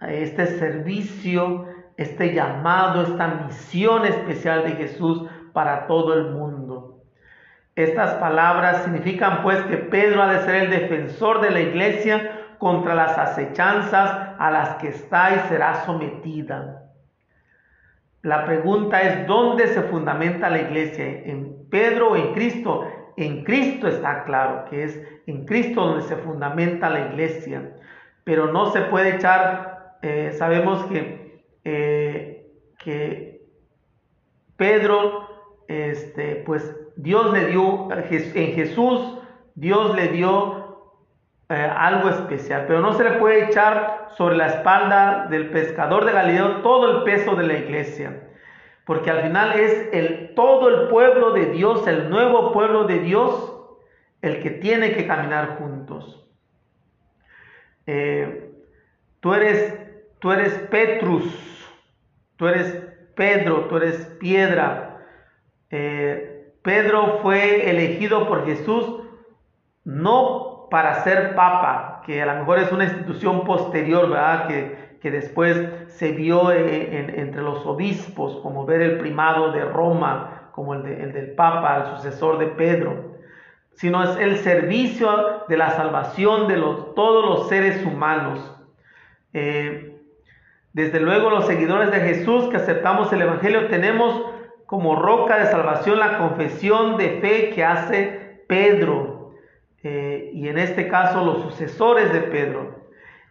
[0.00, 7.02] este servicio, este llamado, esta misión especial de Jesús para todo el mundo.
[7.76, 12.94] Estas palabras significan pues que Pedro ha de ser el defensor de la iglesia contra
[12.94, 16.84] las acechanzas a las que está y será sometida.
[18.24, 21.04] La pregunta es, ¿dónde se fundamenta la iglesia?
[21.04, 22.90] ¿En Pedro o en Cristo?
[23.18, 27.76] En Cristo está claro que es en Cristo donde se fundamenta la iglesia.
[28.24, 33.42] Pero no se puede echar, eh, sabemos que, eh, que
[34.56, 35.28] Pedro,
[35.68, 39.18] este, pues Dios le dio, en Jesús,
[39.54, 40.63] Dios le dio
[41.50, 46.12] eh, algo especial, pero no se le puede echar sobre la espalda del pescador de
[46.12, 48.28] Galileo todo el peso de la iglesia,
[48.86, 53.52] porque al final es el, todo el pueblo de Dios, el nuevo pueblo de Dios,
[54.22, 56.26] el que tiene que caminar juntos.
[57.86, 58.50] Eh,
[59.20, 59.78] tú, eres,
[60.20, 61.68] tú eres Petrus,
[62.36, 62.72] tú eres
[63.14, 64.98] Pedro, tú eres piedra.
[65.70, 69.02] Eh, Pedro fue elegido por Jesús
[69.84, 74.46] no para ser papa, que a lo mejor es una institución posterior, ¿verdad?
[74.48, 80.50] Que, que después se vio eh, entre los obispos, como ver el primado de Roma,
[80.52, 83.18] como el, del papa, el sucesor de Pedro,
[83.74, 88.56] sino es el servicio de la salvación de los, todos los seres humanos.
[89.32, 90.00] Eh,
[90.72, 94.24] desde luego los seguidores de Jesús que aceptamos el Evangelio tenemos
[94.66, 99.13] como roca de salvación la confesión de fe que hace Pedro,
[99.84, 102.84] eh, y en este caso los sucesores de Pedro.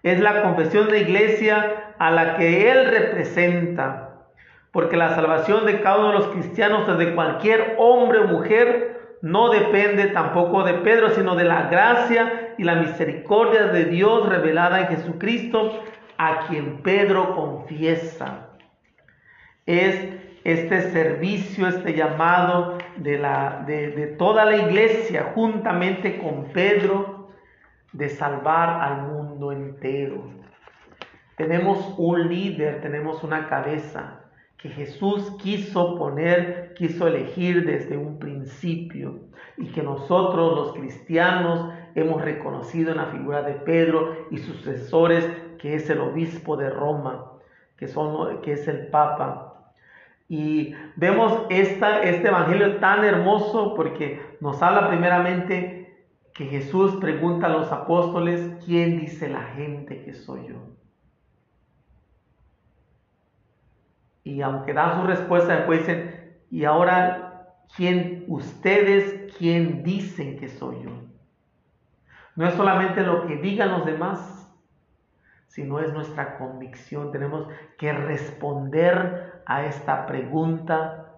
[0.03, 4.27] Es la confesión de iglesia a la que él representa,
[4.71, 9.49] porque la salvación de cada uno de los cristianos, desde cualquier hombre o mujer, no
[9.49, 14.87] depende tampoco de Pedro, sino de la gracia y la misericordia de Dios revelada en
[14.87, 15.81] Jesucristo,
[16.17, 18.49] a quien Pedro confiesa.
[19.65, 19.95] Es
[20.43, 27.29] este servicio, este llamado de, la, de, toda la iglesia juntamente con Pedro
[27.93, 30.23] de salvar al mundo entero.
[31.37, 34.23] tenemos un líder, tenemos una cabeza
[34.57, 39.19] que Jesús quiso poner, quiso elegir desde un principio
[39.57, 45.29] y que nosotros los cristianos hemos reconocido en la figura de Pedro y sus sucesores,
[45.57, 47.33] que es el obispo de Roma,
[47.77, 49.42] que, son, que es el Papa.
[50.27, 55.83] Y vemos esta, este evangelio tan hermoso porque nos habla primeramente
[56.33, 60.55] que Jesús pregunta a los apóstoles, ¿quién dice la gente que soy yo?
[64.23, 70.83] Y aunque dan su respuesta, después dicen, y ahora, ¿quién, ustedes, quién dicen que soy
[70.83, 70.91] yo?
[72.35, 74.51] No es solamente lo que digan los demás,
[75.47, 77.11] sino es nuestra convicción.
[77.11, 77.47] Tenemos
[77.77, 81.13] que responder a esta pregunta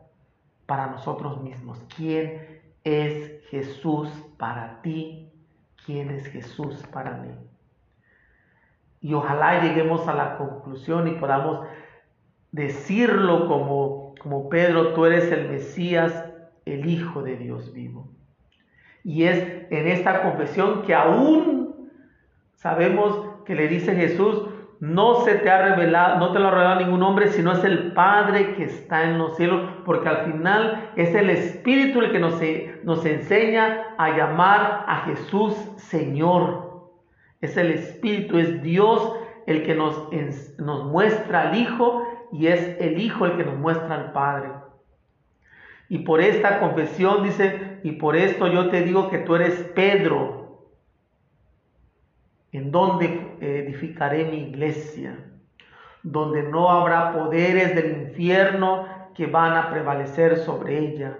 [0.65, 1.83] para nosotros mismos.
[1.95, 5.31] ¿Quién es Jesús para ti?
[5.85, 7.31] ¿Quién es Jesús para mí?
[9.01, 11.67] Y ojalá lleguemos a la conclusión y podamos
[12.51, 16.25] decirlo como, como Pedro, tú eres el Mesías,
[16.65, 18.07] el Hijo de Dios vivo.
[19.03, 19.37] Y es
[19.69, 21.91] en esta confesión que aún
[22.55, 24.49] sabemos que le dice Jesús,
[24.85, 27.93] no se te ha revelado, no te lo ha revelado ningún hombre, sino es el
[27.93, 32.39] Padre que está en los cielos, porque al final es el Espíritu el que nos,
[32.83, 36.91] nos enseña a llamar a Jesús Señor.
[37.41, 39.11] Es el Espíritu, es Dios
[39.47, 40.09] el que nos,
[40.59, 44.49] nos muestra al Hijo y es el Hijo el que nos muestra al Padre.
[45.89, 50.44] Y por esta confesión dice, y por esto yo te digo que tú eres Pedro,
[52.57, 55.17] en donde edificaré mi iglesia,
[56.03, 61.17] donde no habrá poderes del infierno que van a prevalecer sobre ella.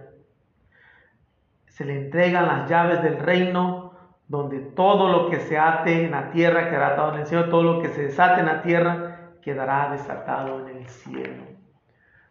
[1.68, 3.94] Se le entregan las llaves del reino,
[4.28, 7.64] donde todo lo que se ate en la tierra quedará atado en el cielo, todo
[7.64, 11.44] lo que se desate en la tierra quedará desatado en el cielo.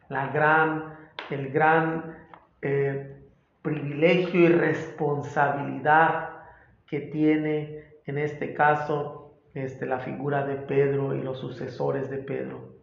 [0.08, 0.94] La gran,
[1.30, 2.16] el gran
[2.62, 3.22] eh,
[3.62, 6.30] privilegio y responsabilidad
[6.86, 12.74] que tiene en este caso este, la figura de Pedro y los sucesores de Pedro.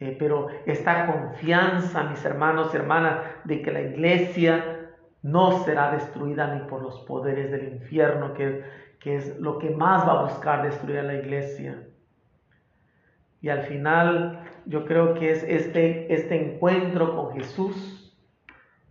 [0.00, 4.90] Eh, pero esta confianza, mis hermanos y hermanas, de que la iglesia
[5.22, 8.64] no será destruida ni por los poderes del infierno, que,
[9.00, 11.82] que es lo que más va a buscar destruir a la iglesia.
[13.40, 17.98] Y al final yo creo que es este, este encuentro con Jesús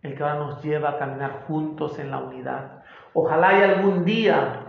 [0.03, 2.83] el que ahora nos lleva a caminar juntos en la unidad.
[3.13, 4.66] Ojalá haya algún día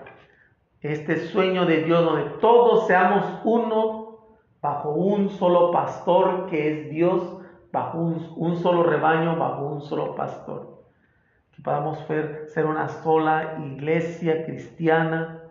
[0.80, 4.18] este sueño de Dios donde todos seamos uno
[4.60, 7.38] bajo un solo pastor que es Dios,
[7.72, 10.84] bajo un, solo rebaño, bajo un solo pastor.
[11.54, 15.42] Que podamos ser, ser una sola iglesia cristiana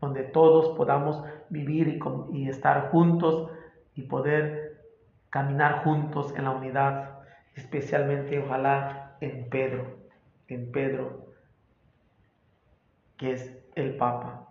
[0.00, 3.50] donde todos podamos vivir y, y estar juntos
[3.94, 4.80] y poder
[5.28, 7.20] caminar juntos en la unidad,
[7.54, 9.98] especialmente ojalá en Pedro,
[10.48, 11.26] en Pedro,
[13.18, 14.49] que es el Papa.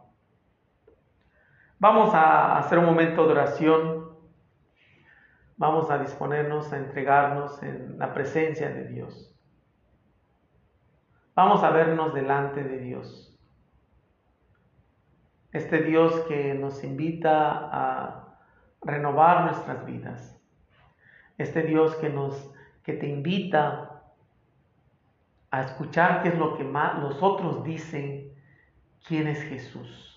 [1.81, 4.09] Vamos a hacer un momento de oración,
[5.55, 9.33] vamos a disponernos a entregarnos en la presencia de Dios.
[11.35, 13.33] Vamos a vernos delante de Dios.
[15.53, 18.37] Este Dios que nos invita a
[18.81, 20.37] renovar nuestras vidas.
[21.37, 22.53] Este Dios que nos
[22.83, 24.03] que te invita
[25.49, 28.33] a escuchar qué es lo que más los otros dicen
[29.07, 30.08] quién es Jesús.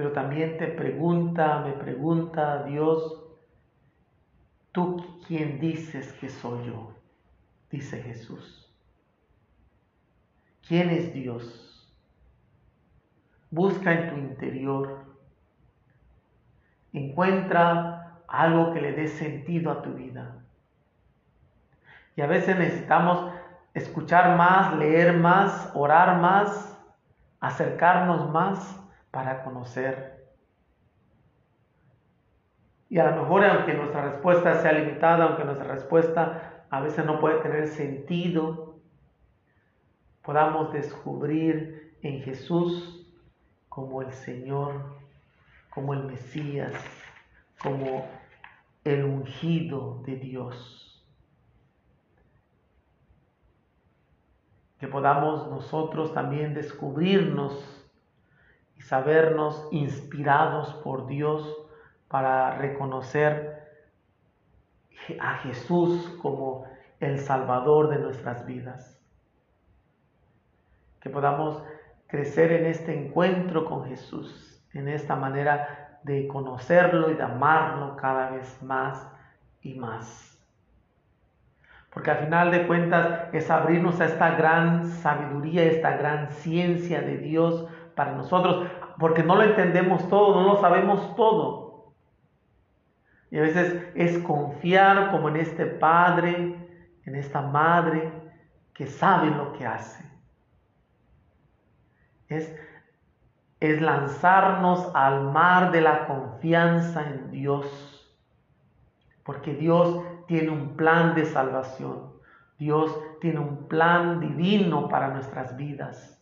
[0.00, 3.22] Pero también te pregunta, me pregunta Dios,
[4.72, 6.94] ¿tú quién dices que soy yo?
[7.70, 8.74] Dice Jesús.
[10.66, 11.86] ¿Quién es Dios?
[13.50, 15.04] Busca en tu interior
[16.94, 20.34] Encuentra algo que le dé sentido a tu vida.
[22.16, 23.34] Y a veces necesitamos
[23.74, 26.74] escuchar más, leer más, orar más,
[27.38, 28.79] acercarnos más
[29.10, 30.28] para conocer.
[32.88, 37.20] Y a lo mejor aunque nuestra respuesta sea limitada, aunque nuestra respuesta a veces no
[37.20, 38.76] puede tener sentido,
[40.22, 43.06] podamos descubrir en Jesús
[43.68, 45.00] como el Señor
[45.70, 46.74] como el Mesías,
[47.62, 48.06] como
[48.84, 51.02] el ungido de Dios.
[54.78, 57.79] Que podamos nosotros también descubrirnos
[58.80, 61.56] sabernos inspirados por Dios
[62.08, 63.60] para reconocer
[65.20, 66.66] a Jesús como
[66.98, 69.00] el Salvador de nuestras vidas.
[71.00, 71.62] Que podamos
[72.06, 78.30] crecer en este encuentro con Jesús en esta manera de conocerlo y de amarlo cada
[78.30, 79.06] vez más
[79.62, 80.38] y más.
[81.92, 87.18] Porque al final de cuentas es abrirnos a esta gran sabiduría, esta gran ciencia de
[87.18, 87.66] Dios
[88.00, 88.66] para nosotros,
[88.98, 91.92] porque no lo entendemos todo, no lo sabemos todo.
[93.30, 96.56] Y a veces es confiar como en este Padre,
[97.04, 98.10] en esta Madre
[98.72, 100.02] que sabe lo que hace.
[102.28, 102.56] Es,
[103.60, 108.16] es lanzarnos al mar de la confianza en Dios,
[109.24, 112.14] porque Dios tiene un plan de salvación.
[112.58, 116.19] Dios tiene un plan divino para nuestras vidas.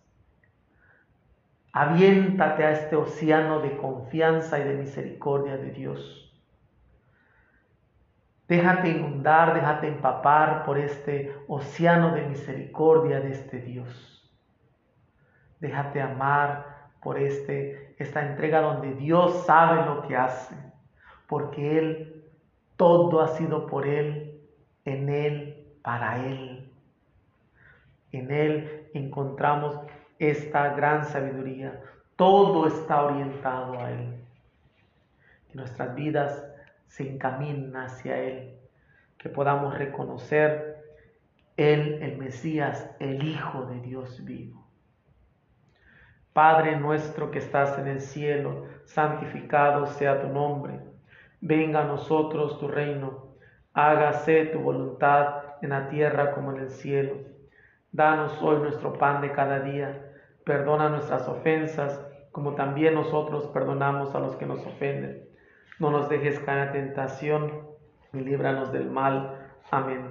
[1.73, 6.25] Aviéntate a este océano de confianza y de misericordia de Dios.
[8.49, 14.33] Déjate inundar, déjate empapar por este océano de misericordia de este Dios.
[15.61, 20.57] Déjate amar por este, esta entrega donde Dios sabe lo que hace,
[21.27, 22.25] porque Él
[22.77, 24.41] todo ha sido por Él,
[24.87, 26.73] en Él, para Él.
[28.12, 29.79] En Él encontramos
[30.19, 31.81] esta gran sabiduría.
[32.16, 34.25] Todo está orientado a Él.
[35.49, 36.45] Que nuestras vidas
[36.87, 38.59] se encaminen hacia Él.
[39.19, 40.83] Que podamos reconocer
[41.57, 44.66] Él, el Mesías, el Hijo de Dios vivo.
[46.33, 50.89] Padre nuestro que estás en el cielo, santificado sea tu nombre
[51.41, 53.29] Venga a nosotros tu reino,
[53.73, 57.14] hágase tu voluntad en la tierra como en el cielo.
[57.93, 60.07] Danos hoy nuestro pan de cada día,
[60.49, 65.28] perdona nuestras ofensas, como también nosotros perdonamos a los que nos ofenden.
[65.78, 67.53] No nos dejes caer en tentación
[68.14, 69.53] y líbranos del mal.
[69.70, 70.11] Amén.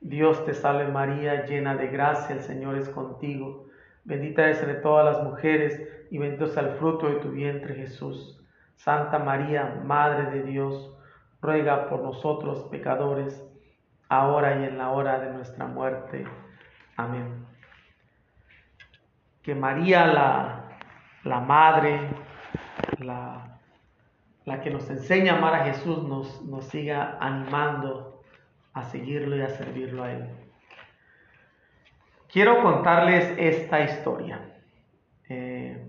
[0.00, 3.66] Dios te salve María, llena de gracia, el Señor es contigo.
[4.04, 8.40] Bendita eres entre todas las mujeres y bendito es el fruto de tu vientre Jesús.
[8.76, 10.96] Santa María, Madre de Dios,
[11.42, 13.44] ruega por nosotros pecadores,
[14.08, 16.28] ahora y en la hora de nuestra muerte.
[16.96, 17.47] Amén.
[19.48, 20.64] Que María, la,
[21.24, 22.00] la Madre,
[22.98, 23.58] la,
[24.44, 28.22] la, que nos enseña a amar a Jesús, nos, nos siga animando
[28.74, 30.28] a seguirlo y a servirlo a Él.
[32.30, 34.38] Quiero contarles esta historia.
[35.30, 35.82] Eh,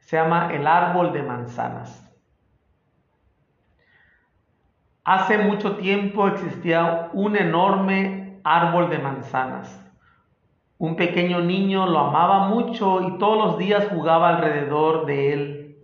[0.00, 2.12] se llama el árbol de manzanas.
[5.04, 9.79] Hace mucho tiempo existía un enorme árbol de manzanas.
[10.80, 15.76] Un pequeño niño lo amaba mucho y todos los días jugaba alrededor de él.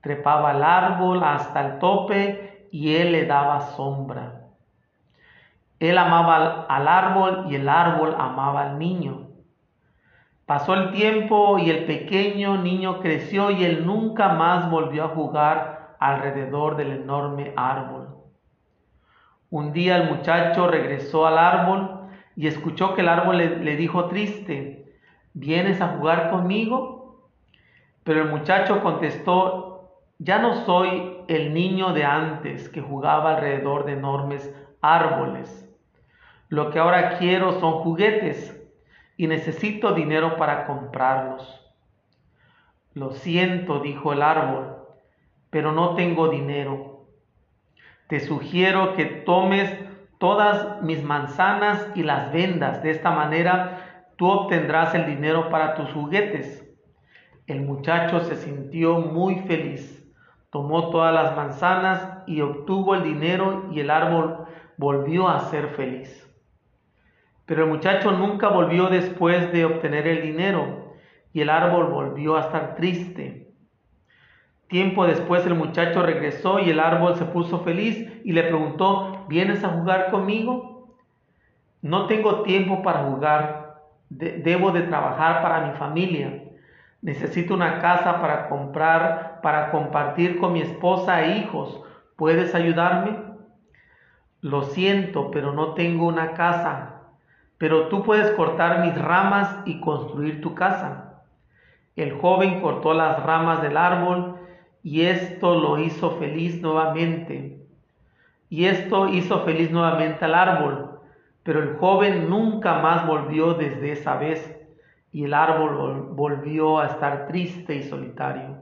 [0.00, 4.48] Trepaba al árbol hasta el tope y él le daba sombra.
[5.78, 9.28] Él amaba al árbol y el árbol amaba al niño.
[10.44, 15.94] Pasó el tiempo y el pequeño niño creció y él nunca más volvió a jugar
[16.00, 18.08] alrededor del enorme árbol.
[19.50, 22.01] Un día el muchacho regresó al árbol
[22.36, 24.94] y escuchó que el árbol le, dijo triste,
[25.34, 27.30] ¿vienes a jugar conmigo?
[28.04, 33.92] Pero el muchacho contestó, ya no soy el niño de antes que jugaba alrededor de
[33.92, 35.68] enormes árboles.
[36.48, 38.58] Lo que ahora quiero son juguetes
[39.16, 41.60] y necesito dinero para comprarlos.
[42.94, 44.76] Lo siento, dijo el árbol,
[45.50, 47.06] pero no tengo dinero.
[48.08, 49.74] Te sugiero que tomes
[50.22, 52.80] todas mis manzanas y las vendas.
[52.80, 56.64] De esta manera tú obtendrás el dinero para tus juguetes.
[57.48, 60.08] El muchacho se sintió muy feliz.
[60.50, 64.44] Tomó todas las manzanas y obtuvo el dinero y el árbol
[64.76, 66.32] volvió a ser feliz.
[67.44, 70.94] Pero el muchacho nunca volvió después de obtener el dinero
[71.32, 73.41] y el árbol volvió a estar triste.
[74.72, 79.62] Tiempo después el muchacho regresó y el árbol se puso feliz y le preguntó, ¿vienes
[79.64, 80.96] a jugar conmigo?
[81.82, 86.44] No tengo tiempo para jugar, debo de trabajar para mi familia.
[87.02, 91.82] Necesito una casa para comprar, para compartir con mi esposa e hijos.
[92.16, 93.18] ¿Puedes ayudarme?
[94.40, 97.02] Lo siento, pero no tengo una casa,
[97.58, 101.24] pero tú puedes cortar mis ramas y construir tu casa.
[101.94, 104.38] El joven cortó las ramas del árbol
[104.82, 107.58] y esto lo hizo feliz nuevamente.
[108.48, 111.00] Y esto hizo feliz nuevamente al árbol,
[111.42, 114.58] pero el joven nunca más volvió desde esa vez
[115.12, 118.56] y el árbol volvió a estar triste y solitario.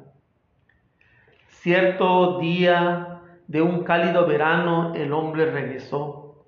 [1.48, 6.46] Cierto día de un cálido verano el hombre regresó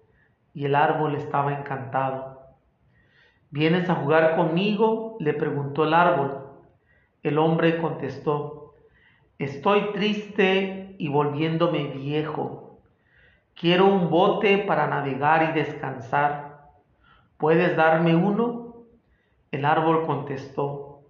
[0.55, 2.41] y el árbol estaba encantado.
[3.51, 5.17] ¿Vienes a jugar conmigo?
[5.21, 6.47] le preguntó el árbol.
[7.23, 8.62] El hombre contestó,
[9.39, 12.79] Estoy triste y volviéndome viejo.
[13.55, 16.69] Quiero un bote para navegar y descansar.
[17.39, 18.75] ¿Puedes darme uno?
[19.51, 21.03] El árbol contestó,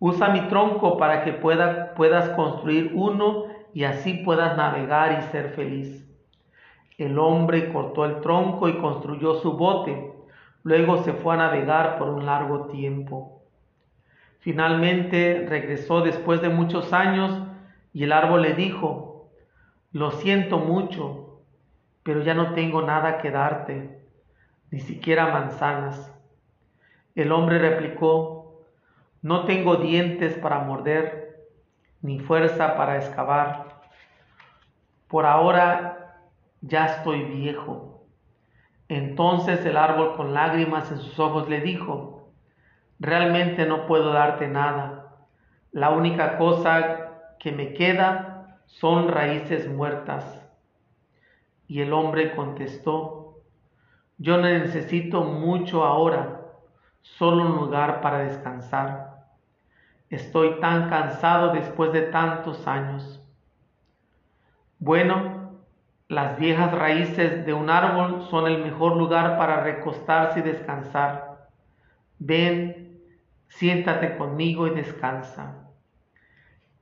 [0.00, 5.50] usa mi tronco para que pueda, puedas construir uno y así puedas navegar y ser
[5.50, 6.04] feliz.
[6.96, 10.12] El hombre cortó el tronco y construyó su bote.
[10.64, 13.37] Luego se fue a navegar por un largo tiempo.
[14.48, 17.46] Finalmente regresó después de muchos años
[17.92, 19.28] y el árbol le dijo,
[19.92, 21.42] lo siento mucho,
[22.02, 24.00] pero ya no tengo nada que darte,
[24.70, 26.14] ni siquiera manzanas.
[27.14, 28.64] El hombre replicó,
[29.20, 31.46] no tengo dientes para morder,
[32.00, 33.82] ni fuerza para excavar.
[35.08, 36.22] Por ahora
[36.62, 38.02] ya estoy viejo.
[38.88, 42.17] Entonces el árbol con lágrimas en sus ojos le dijo,
[42.98, 45.16] realmente no puedo darte nada.
[45.72, 50.44] La única cosa que me queda son raíces muertas.
[51.66, 53.42] Y el hombre contestó,
[54.16, 56.40] yo necesito mucho ahora,
[57.02, 59.26] solo un lugar para descansar.
[60.10, 63.22] Estoy tan cansado después de tantos años.
[64.78, 65.58] Bueno,
[66.08, 71.48] las viejas raíces de un árbol son el mejor lugar para recostarse y descansar.
[72.18, 72.87] Ven,
[73.48, 75.68] siéntate conmigo y descansa.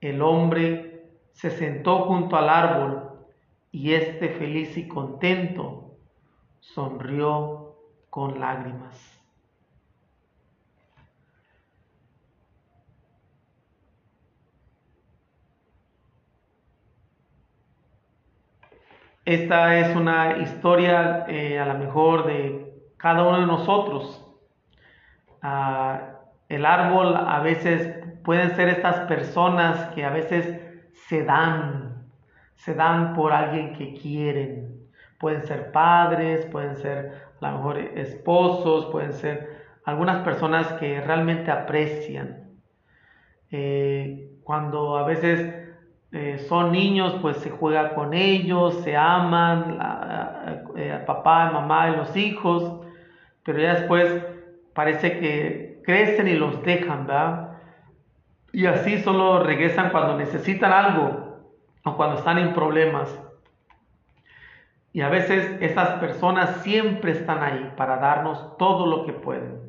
[0.00, 3.10] El hombre se sentó junto al árbol
[3.72, 5.96] y este feliz y contento
[6.60, 7.76] sonrió
[8.10, 9.16] con lágrimas.
[19.26, 24.24] Esta es una historia eh, a lo mejor de cada uno de nosotros.
[25.42, 26.15] Ah,
[26.48, 30.60] el árbol a veces pueden ser estas personas que a veces
[31.08, 32.06] se dan,
[32.54, 34.76] se dan por alguien que quieren.
[35.18, 41.50] Pueden ser padres, pueden ser a lo mejor esposos, pueden ser algunas personas que realmente
[41.50, 42.50] aprecian.
[43.50, 45.54] Eh, cuando a veces
[46.12, 51.96] eh, son niños, pues se juega con ellos, se aman, a, eh, papá, mamá y
[51.96, 52.80] los hijos,
[53.44, 54.24] pero ya después
[54.74, 57.52] parece que crecen y los dejan, ¿verdad?
[58.52, 61.40] Y así solo regresan cuando necesitan algo
[61.84, 63.16] o cuando están en problemas.
[64.92, 69.60] Y a veces esas personas siempre están ahí para darnos todo lo que pueden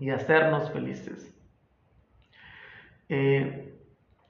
[0.00, 1.32] y hacernos felices.
[3.08, 3.74] Eh,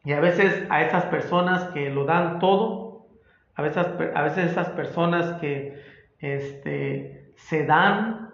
[0.04, 3.06] y a veces a esas personas que lo dan todo,
[3.54, 5.82] a veces, a veces esas personas que
[6.18, 8.25] este, se dan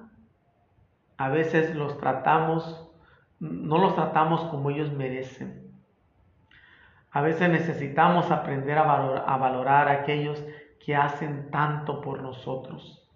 [1.16, 2.88] a veces los tratamos,
[3.40, 5.70] no los tratamos como ellos merecen.
[7.10, 10.42] A veces necesitamos aprender a, a valorar a aquellos
[10.84, 13.06] que hacen tanto por nosotros,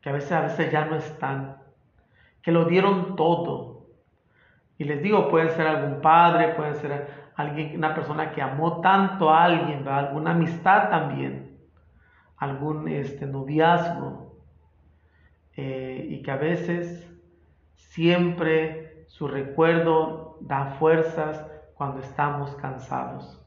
[0.00, 1.58] que a veces, a veces ya no están,
[2.42, 3.86] que lo dieron todo.
[4.78, 9.30] Y les digo, pueden ser algún padre, pueden ser alguien, una persona que amó tanto
[9.30, 11.56] a alguien, alguna amistad también,
[12.36, 14.36] algún este, noviazgo,
[15.56, 17.07] eh, y que a veces
[17.78, 23.40] Siempre su recuerdo da fuerzas cuando estamos cansados.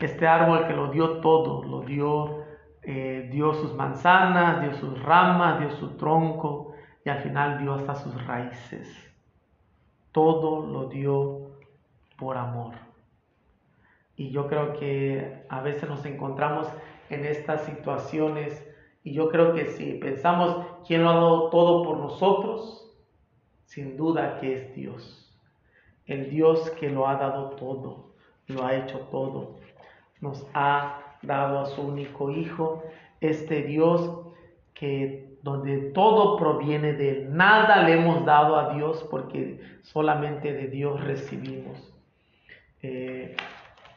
[0.00, 2.44] Este árbol que lo dio todo, lo dio,
[2.82, 6.74] eh, dio sus manzanas, dio sus ramas, dio su tronco
[7.04, 8.88] y al final dio hasta sus raíces.
[10.12, 11.52] Todo lo dio
[12.18, 12.74] por amor.
[14.14, 16.68] Y yo creo que a veces nos encontramos
[17.08, 18.68] en estas situaciones
[19.02, 22.81] y yo creo que si pensamos quién lo ha dado todo por nosotros,
[23.72, 25.32] sin duda que es Dios.
[26.06, 28.10] El Dios que lo ha dado todo,
[28.48, 29.56] lo ha hecho todo.
[30.20, 32.82] Nos ha dado a su único Hijo,
[33.22, 34.26] este Dios
[34.74, 37.34] que donde todo proviene de Él.
[37.34, 41.94] Nada le hemos dado a Dios porque solamente de Dios recibimos.
[42.82, 43.34] Eh,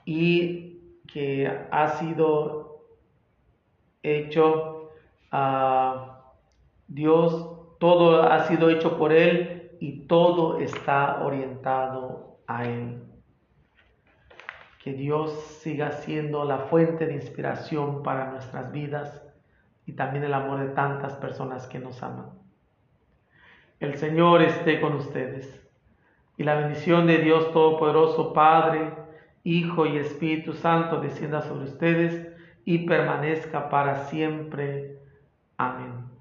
[0.05, 0.80] y
[1.11, 2.82] que ha sido
[4.03, 4.91] hecho
[5.32, 6.32] a
[6.88, 9.55] Dios, todo ha sido hecho por Él
[9.86, 13.03] y todo está orientado a Él.
[14.83, 15.31] Que Dios
[15.61, 19.21] siga siendo la fuente de inspiración para nuestras vidas
[19.86, 22.31] y también el amor de tantas personas que nos aman.
[23.79, 25.63] El Señor esté con ustedes
[26.36, 28.91] y la bendición de Dios Todopoderoso, Padre,
[29.43, 32.27] Hijo y Espíritu Santo descienda sobre ustedes
[32.65, 34.97] y permanezca para siempre.
[35.57, 36.14] Amén.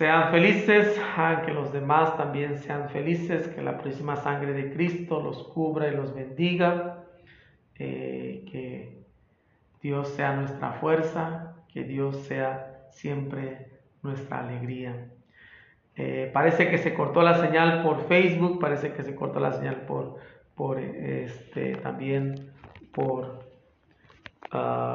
[0.00, 0.98] Sean felices,
[1.44, 5.94] que los demás también sean felices, que la próxima sangre de Cristo los cubra y
[5.94, 7.04] los bendiga,
[7.78, 9.04] eh, que
[9.82, 13.72] Dios sea nuestra fuerza, que Dios sea siempre
[14.02, 15.10] nuestra alegría.
[15.96, 19.82] Eh, parece que se cortó la señal por Facebook, parece que se cortó la señal
[19.82, 20.16] por,
[20.54, 22.52] por este, también
[22.94, 23.40] por...
[24.50, 24.90] Ah,